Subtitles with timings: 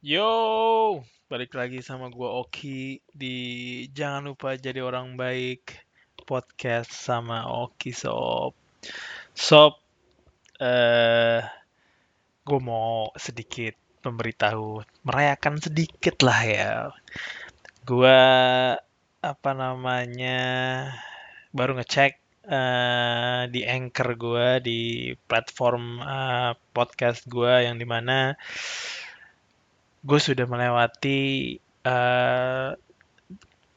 [0.00, 3.36] Yo, balik lagi sama gua Oki di
[3.92, 5.76] Jangan Lupa Jadi Orang Baik
[6.24, 8.56] podcast sama Oki Sob.
[9.36, 9.76] Sob,
[10.56, 11.44] eh
[12.48, 16.72] gue mau sedikit memberitahu, merayakan sedikit lah ya.
[17.84, 18.20] Gua
[19.20, 20.40] apa namanya
[21.52, 22.12] baru ngecek
[22.48, 28.32] eh, di anchor gua di platform eh, podcast gua yang di mana
[30.00, 31.20] gue sudah melewati
[31.84, 32.70] eh,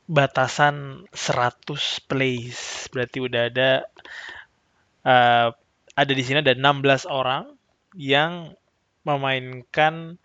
[0.07, 2.88] batasan 100 plays.
[2.91, 3.71] Berarti udah ada
[5.03, 5.49] eh,
[5.94, 7.52] ada di sini ada 16 orang
[7.95, 8.55] yang
[9.03, 10.16] memainkan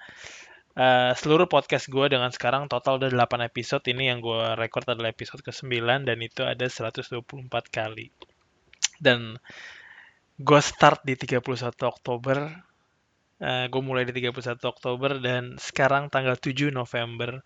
[0.78, 3.82] eh, seluruh podcast gue dengan sekarang total udah 8 episode.
[3.86, 7.18] Ini yang gue record adalah episode ke-9 dan itu ada 124
[7.70, 8.14] kali.
[8.98, 9.38] Dan
[10.38, 11.42] gue start di 31
[11.82, 12.67] Oktober
[13.38, 17.38] Uh, gue mulai di 31 Oktober dan sekarang tanggal 7 November.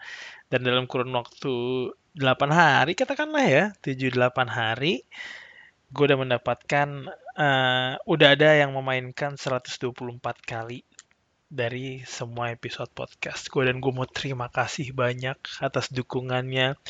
[0.48, 1.52] Dan dalam kurun waktu
[2.16, 5.04] 8 hari katakanlah ya 7-8 hari
[5.92, 6.88] gue udah mendapatkan
[7.36, 9.92] uh, udah ada yang memainkan 124
[10.40, 10.88] kali
[11.52, 16.80] dari semua episode podcast gue dan gue mau terima kasih banyak atas dukungannya.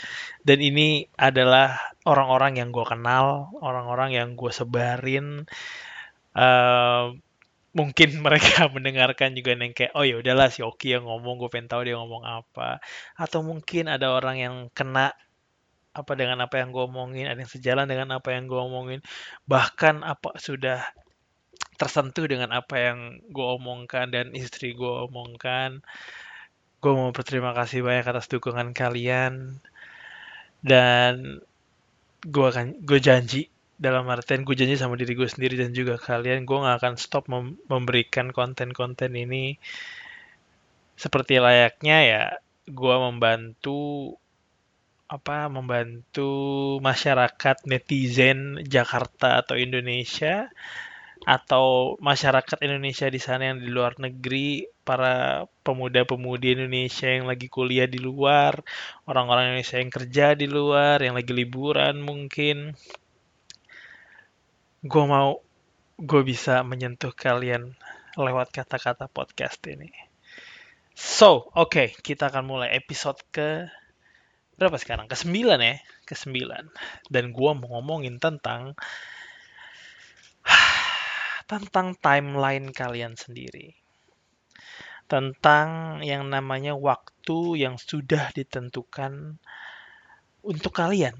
[0.46, 1.74] Dan ini adalah
[2.06, 5.50] orang-orang yang gue kenal orang-orang yang gue sebarin.
[6.32, 7.18] Uh,
[7.72, 11.68] mungkin mereka mendengarkan juga yang kayak oh ya udahlah si Oki yang ngomong gue pengen
[11.72, 12.80] tahu dia ngomong apa.
[13.16, 15.12] Atau mungkin ada orang yang kena
[15.92, 19.00] apa dengan apa yang gue omongin ada yang sejalan dengan apa yang gue omongin.
[19.48, 20.84] Bahkan apa sudah
[21.76, 22.98] tersentuh dengan apa yang
[23.32, 25.80] gue omongkan dan istri gue omongkan.
[26.82, 29.58] Gue mau berterima kasih banyak atas dukungan kalian.
[30.62, 31.42] Dan
[32.22, 33.50] gue akan gue janji
[33.82, 37.26] dalam artian gue janji sama diri gue sendiri dan juga kalian gue nggak akan stop
[37.26, 39.58] mem memberikan konten-konten ini
[40.94, 42.24] seperti layaknya ya
[42.70, 44.14] gue membantu
[45.10, 46.30] apa membantu
[46.78, 50.48] masyarakat netizen Jakarta atau Indonesia
[51.22, 57.86] atau masyarakat Indonesia di sana yang di luar negeri, para pemuda-pemudi Indonesia yang lagi kuliah
[57.86, 58.58] di luar,
[59.06, 62.74] orang-orang Indonesia yang kerja di luar, yang lagi liburan mungkin,
[64.82, 65.38] gue mau
[65.94, 67.78] gue bisa menyentuh kalian
[68.18, 69.94] lewat kata-kata podcast ini.
[70.98, 73.70] So, oke, okay, kita akan mulai episode ke
[74.58, 75.06] berapa sekarang?
[75.06, 76.64] Ke sembilan ya, ke sembilan.
[77.06, 78.74] Dan gue mau ngomongin tentang
[81.52, 83.78] tentang timeline kalian sendiri.
[85.06, 89.38] Tentang yang namanya waktu yang sudah ditentukan
[90.42, 91.14] untuk kalian.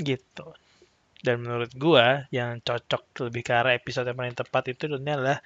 [0.00, 0.56] Gitu.
[1.22, 5.38] Dan menurut gua yang cocok lebih ke arah episode yang paling tepat itu adalah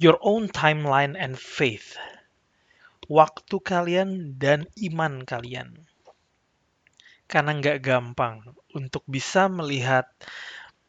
[0.00, 2.00] your own timeline and faith.
[3.12, 5.76] Waktu kalian dan iman kalian.
[7.28, 8.40] Karena nggak gampang
[8.72, 10.08] untuk bisa melihat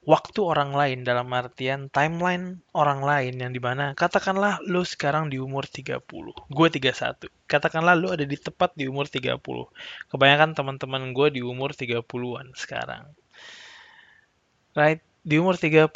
[0.06, 5.42] waktu orang lain dalam artian timeline orang lain yang di mana katakanlah lo sekarang di
[5.42, 6.06] umur 30
[6.46, 9.42] gue 31 katakanlah lo ada di tepat di umur 30
[10.14, 13.10] kebanyakan teman-teman gue di umur 30-an sekarang
[14.76, 15.00] right?
[15.26, 15.90] Di umur 30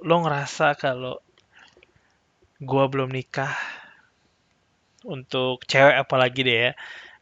[0.00, 1.18] lo ngerasa kalau
[2.62, 3.52] gue belum nikah
[5.04, 6.72] untuk cewek apalagi deh ya.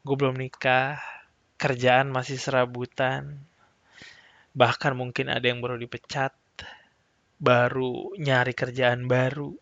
[0.05, 1.01] Gue belum nikah
[1.59, 3.49] kerjaan masih serabutan
[4.55, 6.35] bahkan mungkin ada yang baru dipecat
[7.39, 9.55] baru nyari kerjaan baru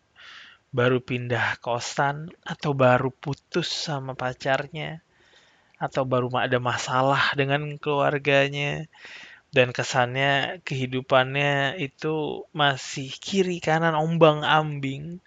[0.73, 5.01] baru pindah kosan atau baru putus sama pacarnya
[5.77, 8.89] atau baru ada masalah dengan keluarganya
[9.55, 15.23] dan kesannya kehidupannya itu masih kiri kanan ombang ambing.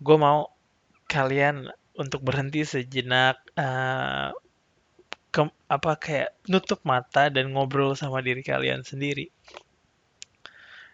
[0.00, 0.52] Gue mau
[1.08, 4.36] kalian untuk berhenti sejenak uh,
[5.32, 9.32] ke, apa kayak nutup mata dan ngobrol sama diri kalian sendiri.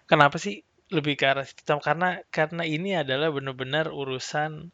[0.06, 0.62] Kenapa sih
[0.94, 1.66] lebih ke arah situ?
[1.82, 4.70] Karena karena ini adalah benar-benar urusan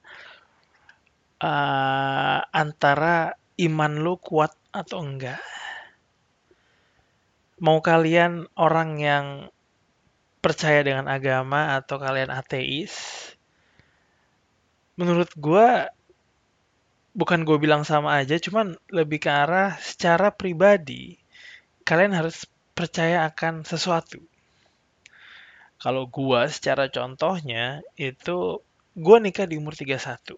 [1.40, 5.40] uh, antara iman lo kuat atau enggak
[7.58, 9.26] mau kalian orang yang
[10.38, 12.94] percaya dengan agama atau kalian ateis,
[14.94, 15.68] menurut gue
[17.18, 21.18] bukan gue bilang sama aja, cuman lebih ke arah secara pribadi
[21.82, 22.44] kalian harus
[22.76, 24.20] percaya akan sesuatu.
[25.78, 28.60] Kalau gue secara contohnya itu
[28.98, 30.36] gue nikah di umur 31.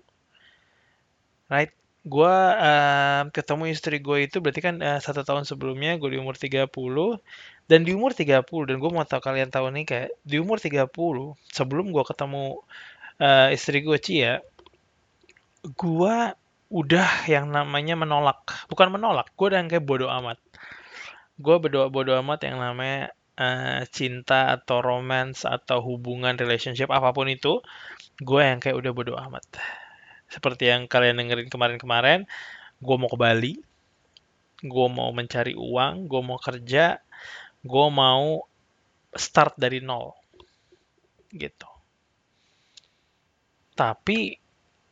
[1.50, 1.72] Right?
[2.00, 6.32] Gue uh, ketemu istri gue itu berarti kan uh, satu tahun sebelumnya gue di umur
[6.32, 6.72] 30
[7.68, 10.88] dan di umur 30 dan gue mau tahu kalian tahu nih kayak di umur 30
[11.52, 12.64] sebelum gue ketemu
[13.20, 14.40] uh, istri gue Cia
[15.76, 16.32] gua
[16.70, 18.40] udah yang namanya menolak.
[18.70, 20.38] Bukan menolak gua udah yang kayak bodoh amat.
[21.40, 27.28] Gua berdoa bodoh amat yang namanya uh, cinta atau romance atau hubungan relationship apa pun
[27.28, 27.60] itu
[28.20, 29.40] gue yang kayak udah bodoh amat
[30.30, 32.24] seperti yang kalian dengerin kemarin-kemarin
[32.80, 33.54] gue mau ke Bali
[34.60, 37.02] gue mau mencari uang gue mau kerja
[37.60, 38.46] gue mau
[39.12, 40.14] start dari nol
[41.34, 41.68] gitu.
[43.74, 44.36] Tapi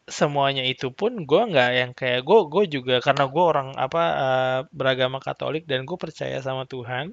[0.09, 4.61] semuanya itu pun gue nggak yang kayak gue gue juga karena gue orang apa uh,
[4.73, 7.13] beragama Katolik dan gue percaya sama Tuhan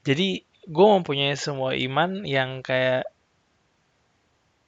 [0.00, 3.04] jadi gue mempunyai semua iman yang kayak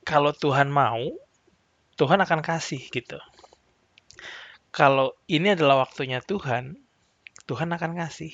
[0.04, 1.08] kalau Tuhan mau
[1.98, 3.18] Tuhan akan kasih gitu.
[4.72, 6.76] Kalau ini adalah waktunya Tuhan
[7.44, 8.32] Tuhan akan kasih.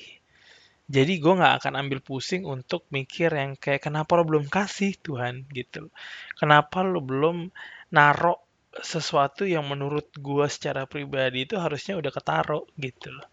[0.89, 5.45] Jadi gue nggak akan ambil pusing untuk mikir yang kayak kenapa lo belum kasih Tuhan?
[5.53, 5.93] Gitu.
[6.33, 7.53] Kenapa lo belum
[7.93, 8.39] narok
[8.73, 13.27] sesuatu yang menurut gue secara pribadi itu harusnya udah ketaro gitu loh.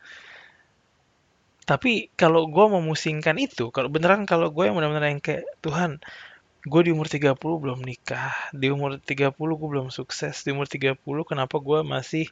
[1.67, 5.99] Tapi kalau gue memusingkan itu, kalau beneran kalau gue yang benar-benar yang kayak Tuhan,
[6.67, 10.99] gue di umur 30 belum nikah, di umur 30 gue belum sukses, di umur 30
[11.23, 12.27] kenapa gue masih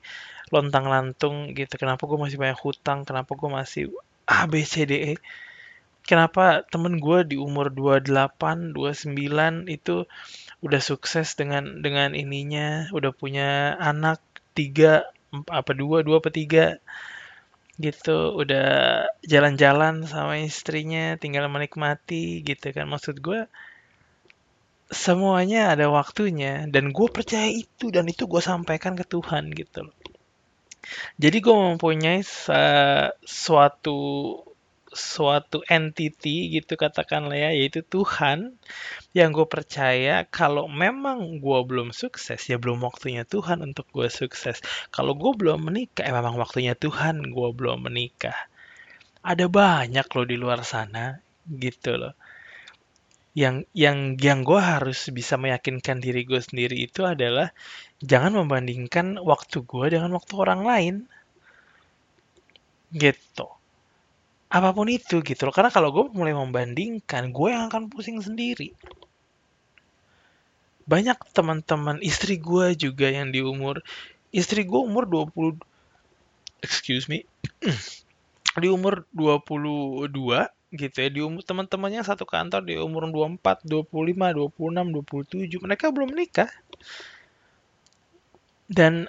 [0.51, 3.83] lontang-lantung gitu, kenapa gue masih banyak hutang, kenapa gue masih
[4.27, 5.15] A, B, C, D, E.
[6.05, 10.05] Kenapa temen gue di umur 28, 29 itu
[10.61, 14.21] udah sukses dengan dengan ininya udah punya anak
[14.53, 15.09] tiga
[15.49, 16.77] apa dua dua apa tiga
[17.81, 18.37] gitu.
[18.37, 18.69] Udah
[19.25, 22.87] jalan-jalan sama istrinya tinggal menikmati gitu kan.
[22.91, 23.49] Maksud gue
[24.93, 29.89] semuanya ada waktunya dan gue percaya itu dan itu gue sampaikan ke Tuhan gitu.
[29.89, 29.97] Loh
[31.17, 32.21] jadi gue mempunyai
[33.25, 33.99] suatu
[34.95, 38.55] suatu entity gitu katakanlah ya yaitu Tuhan
[39.11, 44.63] yang gue percaya kalau memang gue belum sukses ya belum waktunya Tuhan untuk gue sukses.
[44.95, 48.39] Kalau gue belum menikah ya memang waktunya Tuhan gue belum menikah.
[49.25, 52.15] Ada banyak loh di luar sana gitu loh
[53.35, 57.51] yang yang yang gue harus bisa meyakinkan diri gue sendiri itu adalah
[57.99, 60.95] jangan membandingkan waktu gue dengan waktu orang lain.
[62.95, 63.47] Gitu.
[64.55, 65.55] Apa pun itu gitu loh.
[65.55, 68.71] Karena kalau gue mulai membandingkan gue yang akan pusing sendiri.
[70.87, 73.83] Banyak teman-teman istri gue juga yang di umur
[74.31, 75.59] istri gue umur 20
[76.63, 77.23] excuse me
[78.63, 80.11] di umur 22
[80.75, 86.09] gitu ya di umur teman-temannya satu kantor di umur 24, 25, 26, 27 mereka belum
[86.13, 86.51] menikah
[88.67, 89.07] dan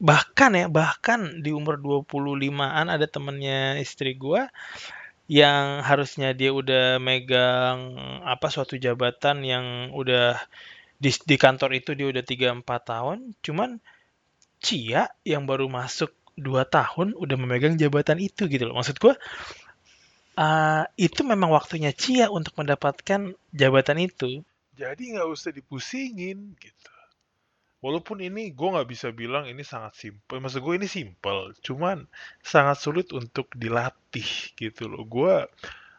[0.00, 4.48] bahkan ya bahkan di umur 25-an ada temennya istri gue
[5.30, 10.40] yang harusnya dia udah megang apa suatu jabatan yang udah
[10.96, 13.78] di, di kantor itu dia udah 3 4 tahun cuman
[14.60, 18.76] Cia yang baru masuk 2 tahun udah memegang jabatan itu gitu loh.
[18.76, 19.14] Maksud gue
[20.40, 24.40] uh, itu memang waktunya Cia untuk mendapatkan jabatan itu.
[24.80, 26.94] Jadi nggak usah dipusingin gitu.
[27.80, 30.40] Walaupun ini gue nggak bisa bilang ini sangat simpel.
[30.40, 32.08] Maksud gue ini simpel cuman
[32.40, 35.04] sangat sulit untuk dilatih gitu loh.
[35.04, 35.44] Gue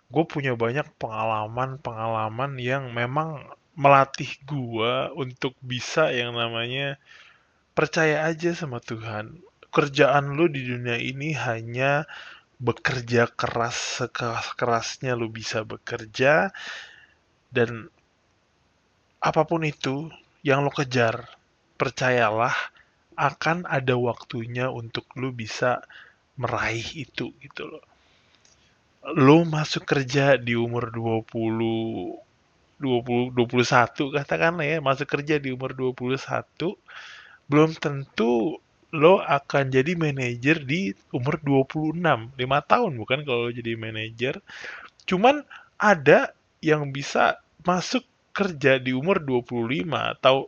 [0.10, 3.46] gue punya banyak pengalaman pengalaman yang memang
[3.78, 7.02] melatih gue untuk bisa yang namanya
[7.74, 9.42] percaya aja sama Tuhan.
[9.72, 12.04] Kerjaan lo di dunia ini hanya
[12.62, 16.54] bekerja keras sekeras-kerasnya lo bisa bekerja
[17.50, 17.90] dan
[19.18, 20.14] apa pun itu
[20.46, 21.26] yang lo kejar
[21.82, 22.54] percayalah
[23.18, 25.82] akan ada waktunya untuk lu bisa
[26.38, 27.86] meraih itu gitu loh.
[29.18, 32.18] Lu masuk kerja di umur 20
[32.82, 36.18] 20 21 katakanlah ya, masuk kerja di umur 21
[37.46, 38.58] belum tentu
[38.92, 41.96] lo akan jadi manajer di umur 26,
[42.36, 44.44] 5 tahun bukan kalau jadi manajer.
[45.08, 45.44] Cuman
[45.80, 49.88] ada yang bisa masuk kerja di umur 25
[50.20, 50.48] atau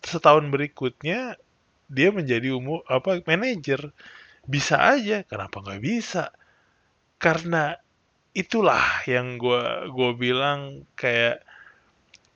[0.00, 1.36] setahun berikutnya
[1.90, 3.92] dia menjadi umum apa manajer
[4.46, 6.32] bisa aja kenapa nggak bisa
[7.20, 7.76] karena
[8.32, 11.44] itulah yang gue gue bilang kayak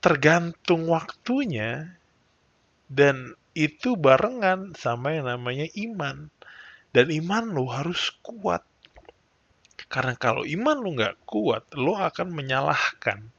[0.05, 1.97] tergantung waktunya
[2.93, 6.29] dan itu barengan sama yang namanya iman.
[6.95, 8.63] Dan iman lo harus kuat.
[9.91, 13.31] Karena kalau iman lo nggak kuat lo akan menyalahkan.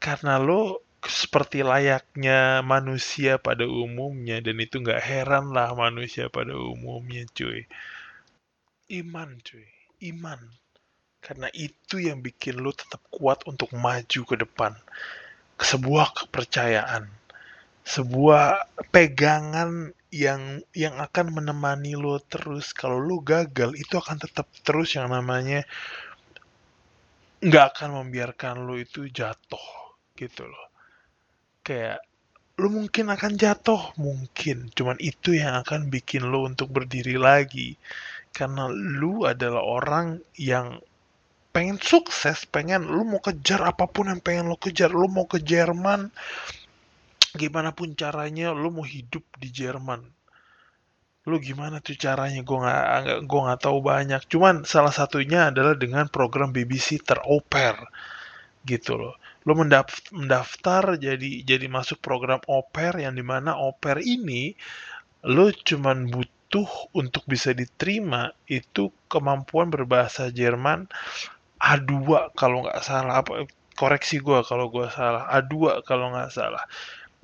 [0.00, 7.28] Karena lo seperti layaknya manusia pada umumnya dan itu nggak heran lah manusia pada umumnya
[7.32, 7.68] cuy.
[8.92, 9.68] Iman cuy.
[10.04, 10.40] Iman.
[11.24, 14.76] Karena itu yang bikin lo tetap kuat untuk maju ke depan.
[15.56, 17.23] Sebuah kepercayaan
[17.84, 22.72] sebuah pegangan yang yang akan menemani lo terus.
[22.72, 25.62] Kalau lo gagal itu akan tetap terus yang namanya
[27.44, 29.66] nggak akan membiarkan lo itu jatuh
[30.16, 30.66] gitu loh.
[31.60, 32.00] Kayak
[32.56, 34.72] lo mungkin akan jatuh mungkin.
[34.72, 37.76] Cuman itu yang akan bikin lo untuk berdiri lagi.
[38.32, 40.80] Karena lu adalah orang yang
[41.54, 44.88] pengen sukses pengen lu mau kejar apa pun yang pengen lo kejar.
[44.88, 46.08] Lu mau ke Jerman
[47.34, 50.00] gimana pun caranya lu mau hidup di Jerman.
[51.24, 52.40] Lu gimana tuh caranya?
[52.46, 54.22] Gue nggak gue nggak tahu banyak.
[54.30, 56.54] Cuman salah satunya adalah dengan program
[57.26, 57.74] au pair
[58.64, 59.14] gitu loh.
[59.44, 62.40] Lo mendaftar jadi jadi masuk program
[62.72, 64.54] pair yang di mana pair ini
[65.24, 70.86] lo cuman butuh untuk bisa diterima itu kemampuan berbahasa Jerman
[71.56, 71.92] A2
[72.36, 73.24] kalau nggak salah.
[73.24, 75.24] Apa koreksi gue kalau gue salah.
[75.32, 76.64] A2 kalau nggak salah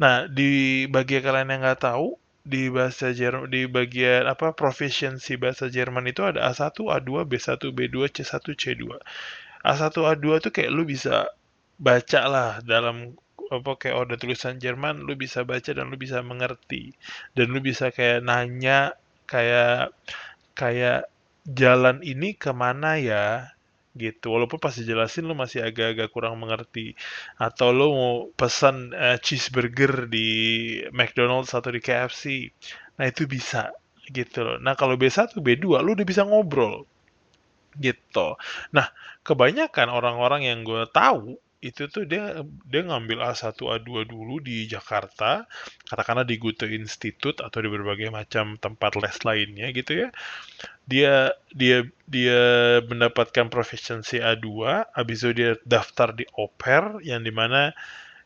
[0.01, 5.69] nah di bagi kalian yang nggak tahu di bahasa Jerman di bagian apa proficiency bahasa
[5.69, 8.97] Jerman itu ada A1 A2 B1 B2 C1 C2
[9.61, 11.29] A1 A2 tuh kayak lu bisa
[11.77, 13.13] baca lah dalam
[13.51, 16.95] apa kayak ada tulisan Jerman lu bisa baca dan lu bisa mengerti.
[17.35, 18.95] Dan lu bisa kayak nanya
[19.27, 19.91] kayak
[20.55, 21.11] kayak
[21.51, 23.51] jalan ini ke mana ya
[23.97, 24.31] gitu.
[24.35, 26.95] Walaupun pasti jelasin lo masih agak-agak kurang mengerti.
[27.39, 30.29] Atau lo mau pesan uh, cheeseburger di
[30.95, 32.51] McDonald's atau di KFC
[33.01, 33.73] nah itu bisa
[34.13, 34.57] gitu loh.
[34.61, 36.85] Nah kalau B1 B2 lo udah bisa ngobrol
[37.79, 38.37] gitu.
[38.77, 38.93] Nah
[39.25, 42.41] kebanyakan orang-orang yang gue tahu itu tuh dia
[42.73, 45.45] dia ngambil A1 A2 dulu di Jakarta
[45.85, 50.09] katakanlah di Goethe Institute atau di berbagai macam tempat les lainnya gitu ya.
[50.89, 52.43] Dia dia dia
[52.89, 54.49] mendapatkan proficiency A2
[54.97, 57.77] habis itu dia daftar di OPER yang di mana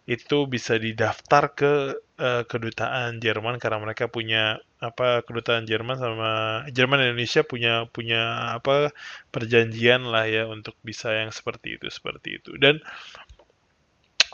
[0.04, 1.72] itu bisa didaftar ke
[2.20, 6.30] uh, kedutaan Jerman karena mereka punya apa kedutaan Jerman sama
[6.68, 8.92] Jerman Indonesia punya punya apa
[9.32, 12.52] perjanjian lah ya untuk bisa yang seperti itu seperti itu.
[12.60, 12.84] Dan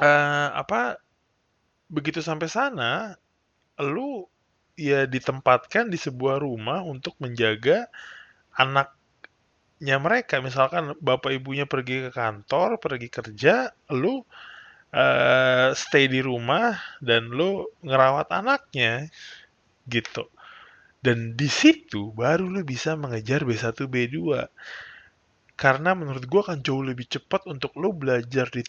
[0.02, 0.98] uh, apa
[1.86, 3.14] begitu sampai sana
[3.78, 4.26] lu
[4.74, 7.86] ya ditempatkan di sebuah rumah untuk menjaga
[8.58, 10.42] anaknya mereka.
[10.42, 14.26] Misalkan bapak ibunya pergi ke kantor pergi kerja lu
[14.94, 19.10] uh, stay di rumah dan lu ngerawat anaknya
[19.86, 20.26] gitu.
[21.00, 24.16] Dan di situ baru lu bisa mengejar B1 B2
[25.56, 28.64] karena menurut gue akan jauh lebih cepat untuk lo belajar di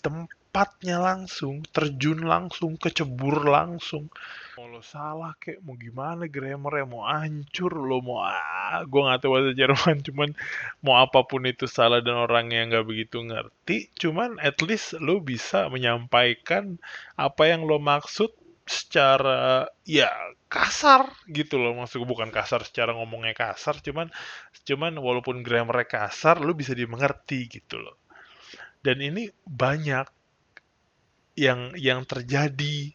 [0.52, 4.12] tempatnya langsung, terjun langsung, kecebur langsung.
[4.60, 9.32] Mau lo salah kayak mau gimana grammarnya, mau hancur lo mau ah, gue nggak tahu
[9.32, 10.30] bahasa Jerman, cuman
[10.84, 15.24] mau apa pun itu salah dan orang yang nggak begitu ngerti, cuman at least lo
[15.24, 16.76] bisa menyampaikan
[17.16, 18.36] apa yang lo maksud
[18.68, 20.12] secara ya
[20.52, 24.12] kasar gitu loh maksudku bukan kasar secara ngomongnya kasar cuman
[24.68, 27.98] cuman walaupun grammar kasar lo bisa dimengerti gitu loh
[28.86, 30.21] dan ini banyak
[31.36, 32.92] yang yang terjadi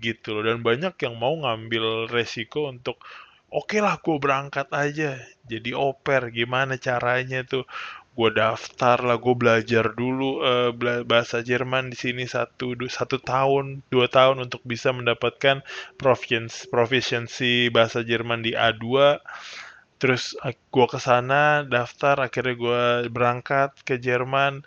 [0.00, 0.42] gitu loh.
[0.46, 2.98] Dan banyak yang mau ngambil resiko untuk
[3.50, 7.66] oke okay lah gue berangkat aja jadi oper gimana caranya tuh?
[8.10, 10.74] Gue daftar lah gue belajar dulu uh,
[11.06, 15.62] bahasa Jerman di sini satu du, satu tahun dua tahun untuk bisa mendapatkan
[15.94, 19.16] proficiency, proficiency bahasa Jerman di A2
[20.00, 20.32] terus
[20.72, 24.64] gue ke sana daftar akhirnya gue berangkat ke Jerman.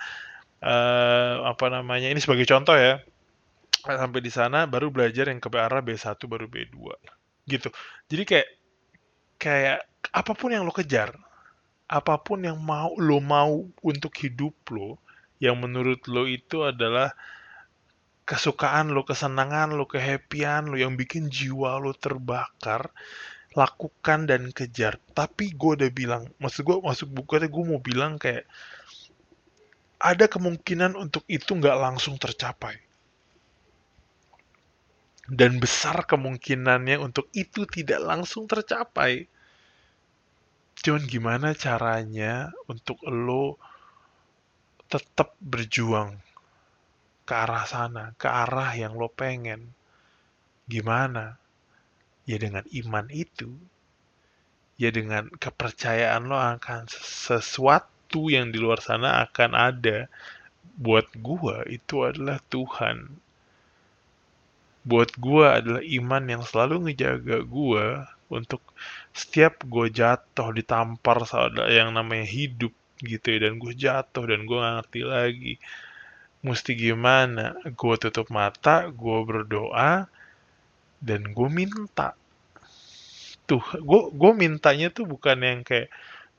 [0.64, 3.04] Uh, apa namanya ini sebagai contoh ya
[3.84, 6.78] sampai di sana baru belajar yang ke arah B1 baru B2
[7.52, 7.70] gitu
[8.08, 8.50] jadi kayak
[9.36, 9.80] kayak
[10.16, 11.12] apa pun yang lo kejar
[11.92, 15.04] apa pun yang mau lo mau untuk hidup lo
[15.44, 17.12] yang menurut lo itu adalah
[18.24, 22.92] kesukaan lo, kesenangan lo, kehappyan lo yang bikin jiwa lo terbakar,
[23.52, 24.96] lakukan dan kejar.
[25.12, 28.48] Tapi gue udah bilang, maksud gue masuk buku gue mau bilang kayak
[30.00, 32.80] ada kemungkinan untuk itu nggak langsung tercapai.
[35.24, 39.24] Dan besar kemungkinannya untuk itu tidak langsung tercapai.
[40.84, 43.56] Cuman gimana caranya untuk lo
[44.92, 46.20] tetap berjuang
[47.24, 49.72] ke arah sana, ke arah yang lo pengen.
[50.68, 51.40] Gimana?
[52.28, 53.48] Ya dengan iman itu.
[54.76, 60.12] Ya dengan kepercayaan lo akan sesuatu yang di luar sana akan ada.
[60.76, 63.24] Buat gua itu adalah Tuhan.
[64.84, 68.62] Buat gua adalah iman yang selalu ngejaga gua untuk
[69.14, 72.74] setiap gue jatuh ditampar saudara yang namanya hidup
[73.04, 75.54] gitu ya dan gue jatuh dan gue gak ngerti lagi
[76.44, 77.56] mesti gimana.
[77.78, 80.10] Gue tutup mata gue berdoa
[81.00, 82.18] dan gue minta.
[83.46, 85.94] Tuh gue gue mintanya tuh bukan yang kayak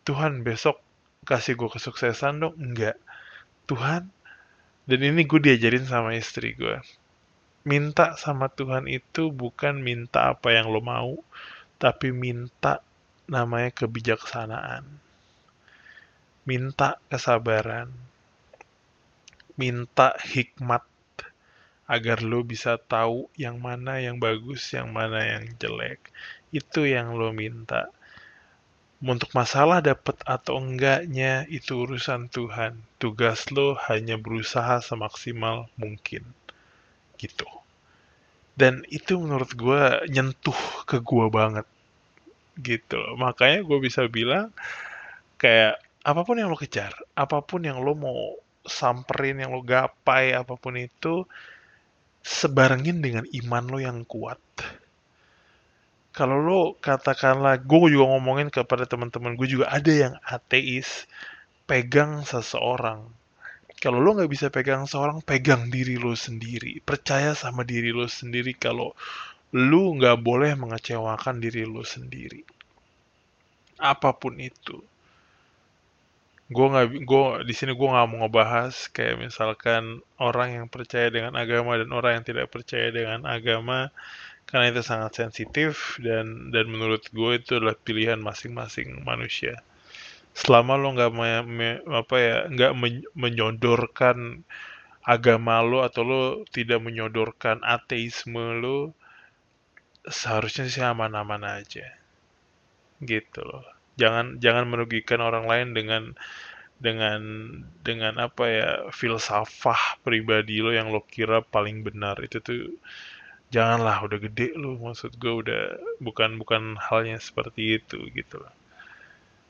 [0.04, 0.82] Tuhan besok
[1.24, 2.54] kasih gue kesuksesan dong.
[2.58, 2.98] Enggak
[3.70, 4.10] Tuhan
[4.84, 6.76] dan ini gue diajarin sama istri gue
[7.64, 11.16] minta sama Tuhan itu bukan minta apa yang lo mau
[11.80, 12.84] tapi minta
[13.24, 14.84] namanya kebijaksanaan
[16.44, 17.88] minta kesabaran
[19.56, 20.84] minta hikmat
[21.84, 26.00] agar lo bisa tahu yang mana yang bagus, yang mana yang jelek.
[26.48, 27.92] Itu yang lo minta.
[29.04, 32.80] Untuk masalah dapat atau enggaknya itu urusan Tuhan.
[32.96, 36.24] Tugas lo hanya berusaha semaksimal mungkin.
[37.24, 37.48] Gitu.
[38.54, 41.66] Dan itu menurut gue nyentuh ke gue banget.
[42.60, 43.16] Gitu loh.
[43.16, 44.52] Makanya gue bisa bilang
[45.40, 50.36] kayak apa pun yang lo kejar, apa pun yang lo mau samperin, yang lo gapai,
[50.36, 51.24] apa pun itu,
[52.20, 54.40] sebarengin dengan iman lo yang kuat.
[56.14, 61.08] Kalau lo katakanlah, gue juga ngomongin kepada teman-teman gue juga ada yang ateis,
[61.66, 63.02] pegang seseorang.
[63.84, 66.80] Kalau lo nggak bisa pegang seorang, pegang diri lo sendiri.
[66.80, 68.96] Percaya sama diri lo sendiri kalau
[69.52, 72.40] lo nggak boleh mengecewakan diri lo sendiri.
[73.76, 74.80] Apa pun itu
[76.52, 81.32] gue nggak gue di sini gue nggak mau ngebahas kayak misalkan orang yang percaya dengan
[81.40, 83.88] agama dan orang yang tidak percaya dengan agama
[84.44, 89.64] karena itu sangat sensitif dan dan menurut gue itu adalah pilihan masing-masing manusia
[90.34, 94.42] selama lo nggak me, me, apa ya nggak men, menyodorkan
[95.06, 98.92] agama lo atau lo tidak menyodorkan ateisme lo
[100.04, 101.86] seharusnya sih aman-aman aja.
[102.98, 103.64] Gitu loh.
[103.94, 106.02] Jangan jangan merugikan orang lain dengan
[106.82, 107.22] dengan
[107.86, 112.18] dengan apa ya filsafah pribadi lo yang lo kira paling benar.
[112.20, 112.74] Itu tuh
[113.54, 114.76] janganlah udah gede lo.
[114.82, 115.62] Maksud gue udah
[116.02, 118.52] bukan bukan halnya seperti itu gitu loh.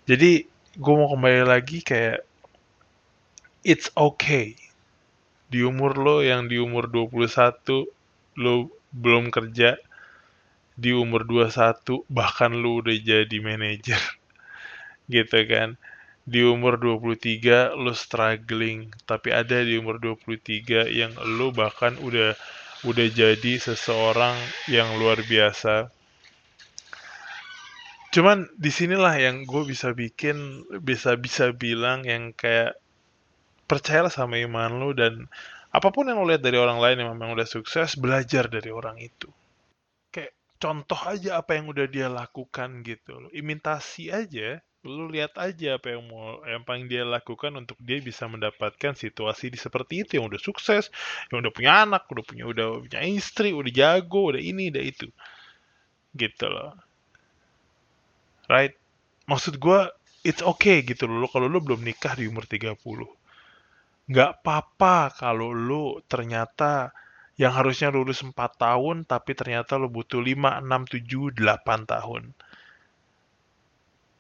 [0.05, 2.27] Jadi gue mau kembali lagi kayak
[3.63, 4.59] it's okay.
[5.47, 7.87] Di umur lo yang di umur 21
[8.43, 8.55] lo
[8.91, 9.79] belum kerja
[10.75, 14.03] di umur 21 bahkan lo udah jadi manajer
[15.15, 15.79] gitu kan.
[16.27, 22.35] Di umur 23 lo struggling tapi ada di umur 23 yang lo bahkan udah
[22.83, 24.35] udah jadi seseorang
[24.67, 25.94] yang luar biasa
[28.15, 32.79] cuman di sinilah yang gue bisa bikin bisa bisa bilang yang kayak
[33.67, 35.27] percayalah sama iman lo dan
[35.75, 39.03] apa pun yang lo lihat dari orang lain yang memang udah sukses belajar dari orang
[39.03, 39.27] itu.
[40.15, 40.31] Kayak
[40.63, 45.97] contoh aja apa yang udah dia lakukan gitu lo imitasi aja lu lihat aja apa
[45.97, 50.23] yang mau yang paling dia lakukan untuk dia bisa mendapatkan situasi di seperti itu.
[50.23, 50.85] Yang udah sukses
[51.35, 55.11] yang udah punya anak udah punya udah punya istri udah jago udah ini udah itu.
[56.15, 56.94] Gitu loh
[58.51, 58.75] right
[59.31, 59.81] maksud gue
[60.25, 62.77] it's okay gitu loh kalau lu belum nikah di umur 30
[64.05, 66.93] nggak apa-apa kalau lu ternyata
[67.35, 72.23] yang harusnya lulus 4 tahun tapi ternyata lu butuh 5, 6, 7, 8 tahun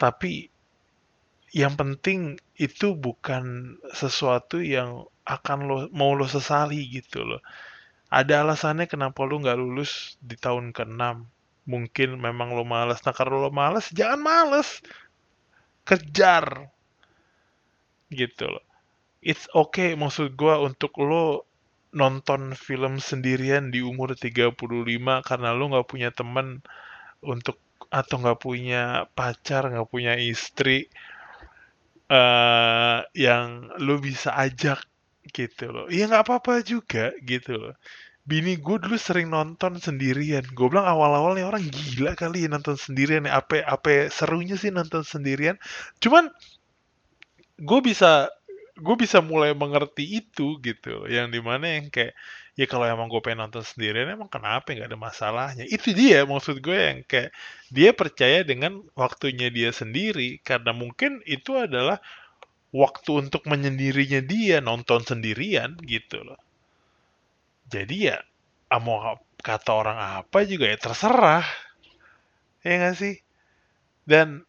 [0.00, 0.50] tapi
[1.54, 7.40] yang penting itu bukan sesuatu yang akan lo mau lo sesali gitu loh.
[8.10, 11.02] Ada alasannya kenapa lo nggak lulus di tahun ke-6.
[11.64, 13.00] Mungkin memang lo malas.
[13.04, 14.84] Nah kalau lo malas, jangan males.
[15.88, 16.68] Kejar.
[18.12, 18.64] Gitu loh.
[19.24, 21.48] It's okay maksud gue untuk lo
[21.94, 26.60] nonton film sendirian di umur 35 karena lo nggak punya teman
[27.24, 27.56] untuk
[27.88, 28.82] atau nggak punya
[29.14, 30.90] pacar, nggak punya istri,
[32.10, 34.82] uh, yang lu bisa ajak
[35.32, 35.86] gitu loh.
[35.88, 37.74] Iya nggak apa-apa juga gitu loh.
[38.24, 40.44] Bini gue dulu sering nonton sendirian.
[40.56, 43.28] Gue bilang awal-awalnya orang gila kali ya nonton sendirian.
[43.28, 45.60] Apa apa serunya sih nonton sendirian.
[46.00, 46.32] Cuman
[47.60, 48.32] gue bisa
[48.74, 51.04] gue bisa mulai mengerti itu gitu.
[51.06, 52.16] Yang di mana yang kayak
[52.54, 56.62] ya kalau emang gue pengen nonton sendirian emang kenapa nggak ada masalahnya itu dia maksud
[56.62, 57.34] gue yang kayak
[57.74, 61.98] dia percaya dengan waktunya dia sendiri karena mungkin itu adalah
[62.70, 66.38] waktu untuk menyendirinya dia nonton sendirian gitu loh
[67.68, 68.16] jadi ya
[68.80, 71.46] mau kata orang apa juga ya terserah.
[72.64, 73.20] Ya gak sih?
[74.08, 74.44] Dan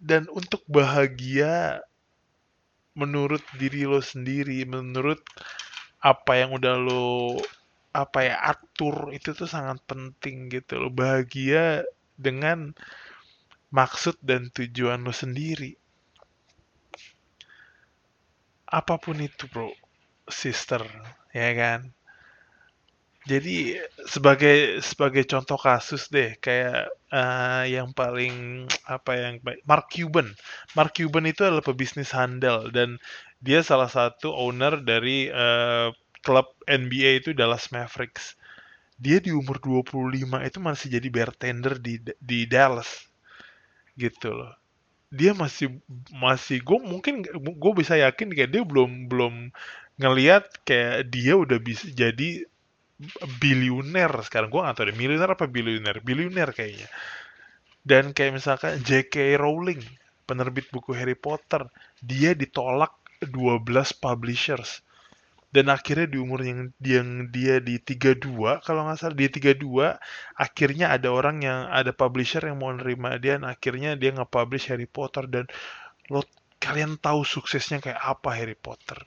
[0.00, 1.84] dan untuk bahagia
[2.96, 5.20] menurut diri lo sendiri menurut
[6.00, 7.36] apa yang udah lo
[7.92, 10.88] apa ya atur itu tuh sangat penting gitu lo.
[10.92, 11.84] Bahagia
[12.16, 12.72] dengan
[13.72, 15.76] maksud dan tujuan lo sendiri.
[18.70, 19.74] Apa pun itu bro
[20.30, 20.86] sister
[21.34, 21.80] ya kan
[23.30, 23.76] Jadi
[24.08, 30.28] sebagai sebagai contoh kasus deh kayak uh, yang paling apa yang baik Mark Cuban.
[30.76, 32.96] Mark Cuban itu adalah pebisnis handal dan
[33.44, 35.92] dia salah satu owner dari uh,
[36.24, 38.24] klub NBA itu Dallas Mavericks.
[39.04, 42.90] Dia di umur 25 itu masih jadi bartender di di Dallas.
[43.96, 44.59] Gitu loh.
[45.10, 45.82] Dia masih
[46.14, 49.50] masih gue mungkin gue bisa yakin kayak dia belum belum
[49.98, 52.46] ngelihat kayak dia udah bisa jadi
[53.42, 54.48] biliuner sekarang.
[54.52, 56.86] Gue gak tau deh miliuner apa biliuner biliuner kayaknya.
[57.82, 59.40] Dan kayak misalkan J.K.
[59.40, 59.80] Rowling
[60.28, 61.66] penerbit buku Harry Potter
[62.04, 62.94] dia ditolak
[63.24, 63.66] 12
[63.98, 64.84] publishers
[65.50, 69.66] dan akhirnya di umur yang, yang dia di 32 kalau nggak salah dia 32
[70.38, 74.86] akhirnya ada orang yang ada publisher yang mau nerima dia dan akhirnya dia nge-publish Harry
[74.86, 75.44] Potter dan
[76.06, 76.22] lo
[76.62, 79.02] kalian tahu suksesnya kayak apa Harry Potter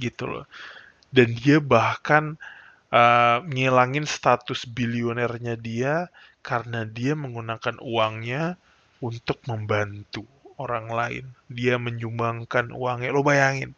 [0.00, 0.44] gitu loh
[1.12, 2.40] dan dia bahkan
[2.92, 6.08] uh, ngilangin status bilionernya dia
[6.40, 8.56] karena dia menggunakan uangnya
[9.04, 10.24] untuk membantu
[10.58, 11.24] orang lain.
[11.46, 13.14] Dia menyumbangkan uangnya.
[13.14, 13.76] Lo bayangin.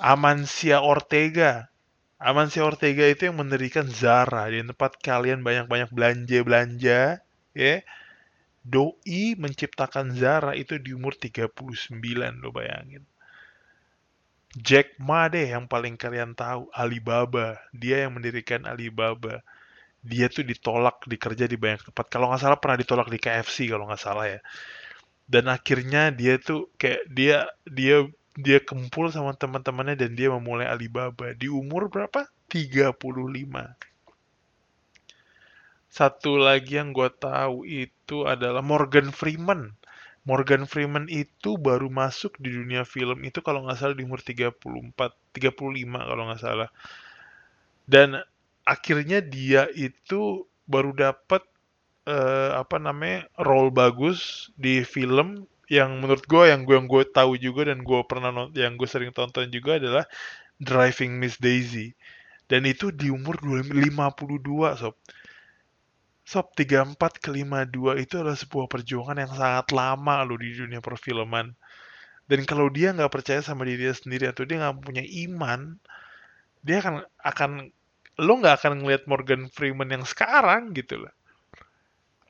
[0.00, 1.68] Amancia Ortega.
[2.16, 7.20] Amancia Ortega itu yang mendirikan Zara di tempat kalian banyak-banyak belanja-belanja,
[7.52, 7.74] ya.
[8.60, 11.92] Doi menciptakan Zara itu di umur 39,
[12.40, 13.04] lo bayangin.
[14.56, 19.46] Jack Ma deh yang paling kalian tahu Alibaba dia yang mendirikan Alibaba
[20.02, 23.86] dia tuh ditolak dikerja di banyak tempat kalau nggak salah pernah ditolak di KFC kalau
[23.86, 24.40] nggak salah ya
[25.30, 28.10] dan akhirnya dia tuh kayak dia dia
[28.40, 31.32] dia kumpul sama teman-temannya dan dia memulai Alibaba.
[31.36, 32.26] Di umur berapa?
[32.50, 32.96] 35
[35.90, 39.74] satu lagi yang gue tahu itu adalah Morgan Freeman.
[40.22, 44.94] Morgan Freeman itu baru masuk di dunia film itu kalau nggak salah di umur 34,
[44.94, 45.50] 35
[45.90, 46.70] kalau nggak salah.
[47.90, 48.22] Dan
[48.62, 51.42] akhirnya dia itu baru dapat
[52.06, 57.38] uh, apa namanya role bagus di film yang menurut gue yang gue yang gue tahu
[57.38, 60.04] juga dan gue pernah yang gue sering tonton juga adalah
[60.58, 61.94] Driving Miss Daisy
[62.50, 63.70] dan itu di umur 52
[64.82, 64.98] sob
[66.30, 71.58] Sob 34 ke 52 itu adalah sebuah perjuangan yang sangat lama loh di dunia perfilman.
[72.30, 75.74] Dan kalau dia nggak percaya sama diri dia sendiri atau dia nggak punya iman,
[76.62, 77.50] dia akan akan
[78.22, 81.10] lo nggak akan ngelihat Morgan Freeman yang sekarang gitu loh.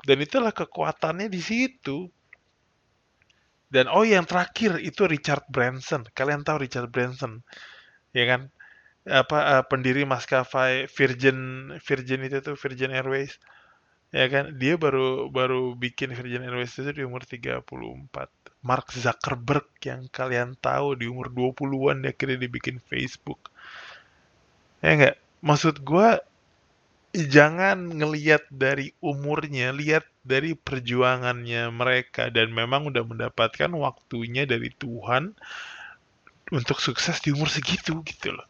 [0.09, 2.09] Dan itulah kekuatannya di situ.
[3.71, 6.03] Dan oh yang terakhir itu Richard Branson.
[6.11, 7.47] Kalian tahu Richard Branson,
[8.11, 8.51] ya kan?
[9.07, 13.39] Apa uh, pendiri maskapai Virgin Virgin itu tuh Virgin Airways.
[14.11, 14.59] Ya kan?
[14.59, 17.63] Dia baru baru bikin Virgin Airways itu di umur 34
[18.61, 23.55] Mark Zuckerberg yang kalian tahu di umur 20-an dia kira dibikin Facebook.
[24.83, 26.21] Ya enggak maksud gue
[27.15, 35.33] jangan ngeliat dari umurnya lihat dari perjuangannya mereka dan memang udah mendapatkan waktunya dari Tuhan
[36.51, 38.49] untuk sukses di umur segitu gitu loh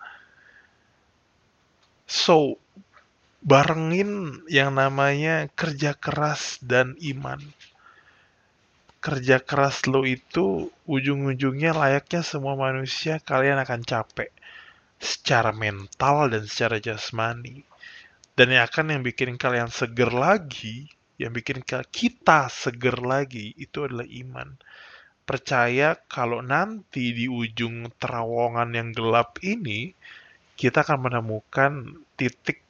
[2.11, 2.59] so
[3.41, 7.41] barengin yang namanya kerja keras dan iman.
[9.01, 14.29] Kerja keras lo itu ujung-ujungnya layaknya semua manusia kalian akan capek
[15.01, 17.65] secara mental dan secara jasmani.
[18.37, 20.85] Dan yang akan yang bikin kalian seger lagi,
[21.21, 21.61] yang bikin
[21.93, 24.57] kita seger lagi itu adalah iman.
[25.29, 29.93] Percaya kalau nanti di ujung terowongan yang gelap ini
[30.57, 31.73] kita akan menemukan
[32.17, 32.65] titik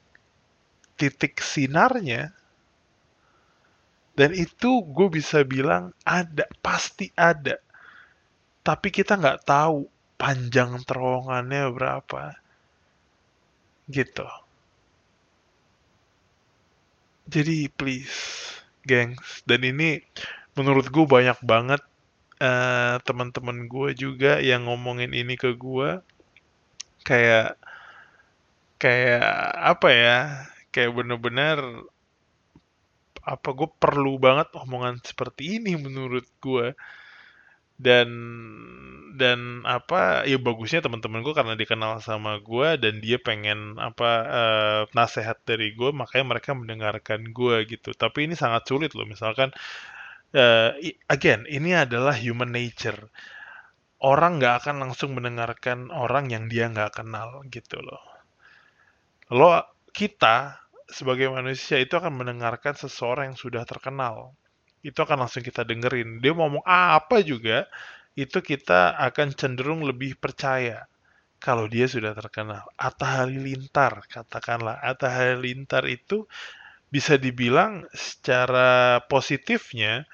[0.99, 2.35] titik sinarnya.
[4.11, 7.55] Dan itu gue bisa bilang ada pasti ada.
[8.61, 9.87] Tapi kita nggak tahu
[10.19, 12.35] panjang terowongannya berapa.
[13.87, 14.27] Gitu
[17.27, 18.41] jadi please
[18.85, 19.45] gengs.
[19.45, 20.01] Dan ini
[20.57, 21.81] menurut gue banyak banget
[22.41, 26.01] uh, teman-teman gue juga yang ngomongin ini ke gue
[27.05, 27.57] kayak
[28.81, 29.25] kayak
[29.57, 30.17] apa ya
[30.73, 31.85] kayak bener-bener
[33.21, 36.73] apa gue perlu banget omongan seperti ini menurut gue
[37.81, 38.09] dan
[39.11, 44.81] dan apa ya bagusnya teman-teman gue karena dikenal sama gue dan dia pengen apa uh,
[44.97, 47.91] nasehat dari gue makanya mereka mendengarkan gue gitu.
[47.93, 49.51] Tapi ini sangat sulit loh misalkan
[50.33, 50.73] uh,
[51.11, 53.11] again ini adalah human nature.
[54.01, 58.01] Orang nggak akan langsung mendengarkan orang yang dia nggak kenal gitu loh.
[59.29, 59.61] Lo
[59.93, 60.57] kita
[60.89, 64.33] sebagai manusia itu akan mendengarkan seseorang yang sudah terkenal.
[64.85, 66.19] Itu akan langsung kita dengerin.
[66.23, 67.67] Dia ngomong apa juga,
[68.17, 70.87] itu kita akan cenderung lebih percaya.
[71.41, 72.63] kalau dia sudah terkenal.
[72.79, 76.25] Atta Halilintar, katakanlah Atta Halilintar itu
[76.95, 80.05] bisa dibilang secara positifnya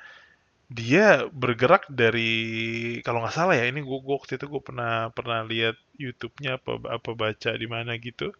[0.67, 2.31] dia bergerak dari
[3.05, 7.11] kalau nggak salah ya ini gue waktu itu gue pernah pernah lihat YouTube-nya apa apa
[7.15, 8.35] baca di mana gitu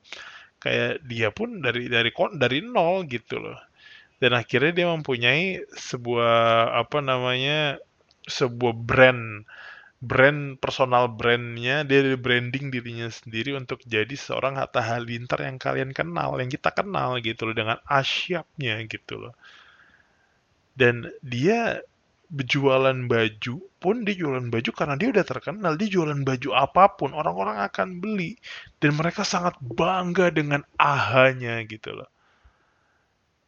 [0.64, 2.12] kayak dia pun dari dari
[2.44, 3.58] dari nol gitu loh
[4.18, 7.78] dan akhirnya dia mempunyai sebuah apa namanya
[8.26, 9.46] sebuah brand.
[9.98, 16.38] Brand personal brandnya dia branding dirinya sendiri untuk jadi seorang Hatta Halilintar yang kalian kenal
[16.38, 19.34] yang kita kenal gitu loh dengan asyapnya gitu loh.
[20.78, 21.82] Dan dia
[22.30, 27.18] berjualan baju pun dia jualan baju karena dia udah terkenal dia jualan baju apa pun
[27.18, 28.38] orang-orang akan beli.
[28.78, 32.10] Dan mereka sangat bangga dengan ahanya gitu loh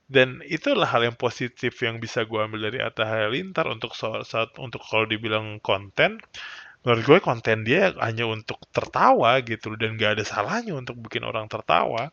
[0.10, 4.82] dan itulah hal yang positif yang bisa gue ambil dari Atta Halilintar untuk saat untuk
[4.82, 6.17] kalau dibilang konten.
[6.82, 11.45] Menurut gue konten dia hanya untuk tertawa gitu dan gak ada salahnya untuk bikin orang
[11.45, 12.10] tertawa.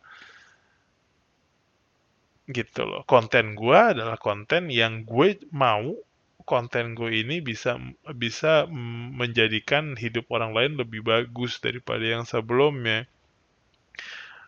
[2.44, 3.00] Gitu loh.
[3.08, 5.96] Konten gue adalah konten yang gue mau
[6.44, 7.80] konten gue ini bisa
[8.12, 8.68] bisa
[9.16, 13.08] menjadikan hidup orang lain lebih bagus daripada yang sebelumnya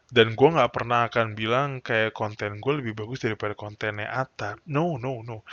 [0.09, 4.57] dan gue nggak pernah akan bilang kayak konten gue lebih bagus daripada kontennya Atta.
[4.65, 5.45] No no no.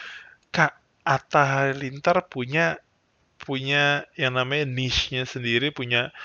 [0.51, 2.79] Kak Atta Halilintar punya
[3.35, 6.15] punya yang namanya niche-nya sendiri punya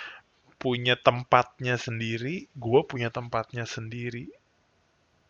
[0.63, 4.31] punya tempatnya sendiri gue punya tempatnya sendiri.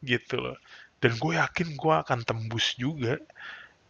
[0.04, 0.60] Gitu loh.
[1.00, 3.16] Dan gue yakin gue akan tembus juga.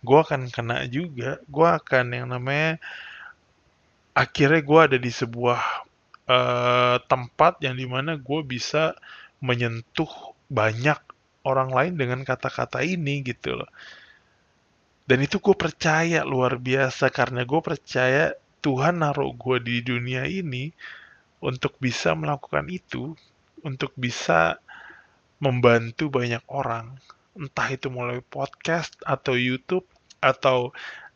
[0.07, 1.43] Gue akan kena juga.
[1.51, 2.79] Gue akan yang namanya
[4.15, 5.90] akhirnya gue ada di sebuah
[6.31, 8.95] uh, tempat yang di mana gue bisa
[9.43, 10.99] menyentuh banyak
[11.43, 13.71] orang lain dengan kata-kata ini gitu loh.
[15.11, 18.31] Dan itu gue percaya luar biasa karena gue percaya
[18.63, 20.71] Tuhan naruh gue di dunia ini
[21.43, 23.17] untuk bisa melakukan itu,
[23.65, 24.61] untuk bisa
[25.41, 27.01] membantu banyak orang.
[27.35, 29.89] Entah itu mulai podcast atau YouTube
[30.21, 30.71] atau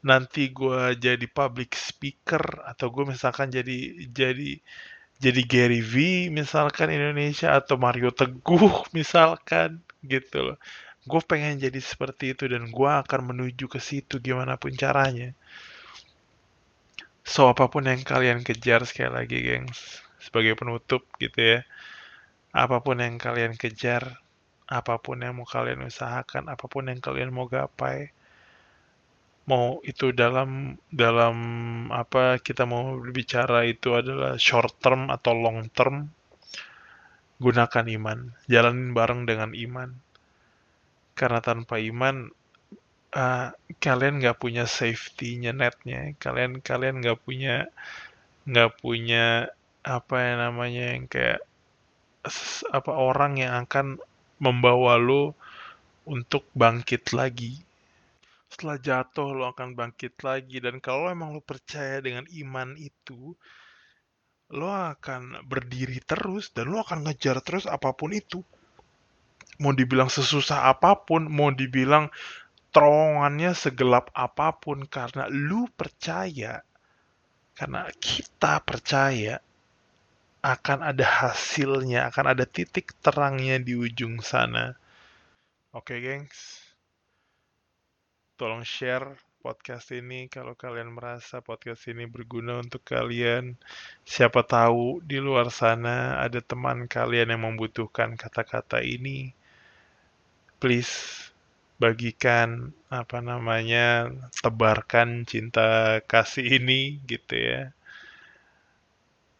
[0.05, 4.61] nanti gue jadi public speaker atau gue misalkan jadi jadi
[5.25, 10.59] jadi Gary V misalkan Indonesia atau Mario Teguh misalkan gitu loh.
[11.09, 15.33] Gue pengen jadi seperti itu dan gue akan menuju ke situ gimana pun caranya.
[17.25, 21.61] So apa pun yang kalian kejar sekali lagi gengs sebagai penutup gitu ya.
[22.53, 24.21] Apa pun yang kalian kejar,
[24.69, 28.13] apa pun yang mau kalian usahakan, apa pun yang kalian mau gapai,
[29.45, 31.37] mau itu dalam dalam
[31.93, 36.09] apa kita mau berbicara itu adalah short term atau long term
[37.37, 38.19] gunakan iman.
[38.49, 39.91] Jalanin bareng dengan iman.
[41.15, 42.33] Karena tanpa iman
[43.15, 46.17] uh, kalian nggak punya safety-nya netnya.
[46.17, 47.69] Kalian kalian nggak punya
[48.49, 49.53] nggak punya
[49.85, 51.45] apa yang namanya yang kayak
[52.73, 54.01] apa orang yang akan
[54.41, 55.37] membawa lo
[56.09, 57.61] untuk bangkit lagi
[58.55, 60.63] setelah jatuh lo akan bangkit lagi.
[60.63, 63.35] Dan kalau emang lo percaya dengan iman itu
[64.55, 68.39] lo akan berdiri terus dan lo akan ngejar terus apa pun itu.
[69.59, 72.15] Mau dibilang sesusah apa pun mau dibilang
[72.71, 76.63] terowongannya segelap apa pun karena lu percaya
[77.55, 79.39] karena kita percaya
[80.43, 84.75] akan ada hasilnya akan ada titik terangnya di ujung sana.
[85.71, 86.64] Oke okay, gengs
[88.35, 93.55] tolong share podcast ini kalau kalian merasa podcast ini berguna untuk kalian.
[94.03, 99.31] Siapa tahu di luar sana ada teman kalian yang membutuhkan kata-kata ini.
[100.59, 101.29] Please
[101.77, 104.09] bagikan apa namanya
[104.41, 107.63] tebarkan cinta kasih ini gitu ya.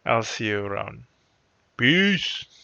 [0.05, 1.09] I'll see you around.
[1.75, 2.54] Peace.